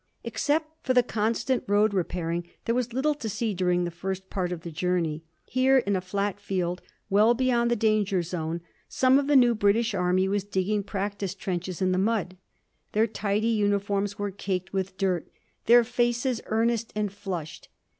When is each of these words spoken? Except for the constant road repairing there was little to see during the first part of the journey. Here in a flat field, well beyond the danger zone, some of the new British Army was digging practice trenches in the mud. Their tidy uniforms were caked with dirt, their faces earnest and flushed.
Except 0.23 0.83
for 0.83 0.95
the 0.95 1.03
constant 1.03 1.63
road 1.67 1.93
repairing 1.93 2.49
there 2.65 2.73
was 2.73 2.91
little 2.91 3.13
to 3.13 3.29
see 3.29 3.53
during 3.53 3.83
the 3.83 3.91
first 3.91 4.31
part 4.31 4.51
of 4.51 4.61
the 4.61 4.71
journey. 4.71 5.23
Here 5.45 5.77
in 5.77 5.95
a 5.95 6.01
flat 6.01 6.39
field, 6.39 6.81
well 7.11 7.35
beyond 7.35 7.69
the 7.69 7.75
danger 7.75 8.23
zone, 8.23 8.61
some 8.89 9.19
of 9.19 9.27
the 9.27 9.35
new 9.35 9.53
British 9.53 9.93
Army 9.93 10.27
was 10.27 10.43
digging 10.43 10.81
practice 10.81 11.35
trenches 11.35 11.83
in 11.83 11.91
the 11.91 11.99
mud. 11.99 12.35
Their 12.93 13.05
tidy 13.05 13.49
uniforms 13.49 14.17
were 14.17 14.31
caked 14.31 14.73
with 14.73 14.97
dirt, 14.97 15.27
their 15.67 15.83
faces 15.83 16.41
earnest 16.47 16.91
and 16.95 17.13
flushed. 17.13 17.69